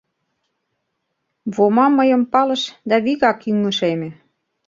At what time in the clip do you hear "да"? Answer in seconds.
2.89-2.95